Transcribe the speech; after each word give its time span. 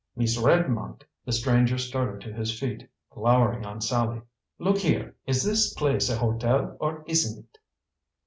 "Miss 0.15 0.35
Redmond!" 0.35 1.05
The 1.25 1.31
stranger 1.31 1.77
started 1.77 2.21
to 2.21 2.33
his 2.33 2.59
feet, 2.59 2.89
glowering 3.11 3.67
on 3.67 3.81
Sallie. 3.81 4.23
"Look 4.57 4.79
here! 4.79 5.15
Is 5.27 5.43
this 5.43 5.75
place 5.75 6.09
a 6.09 6.17
hotel, 6.17 6.75
or 6.79 7.03
isn't 7.05 7.37
it?" 7.45 7.59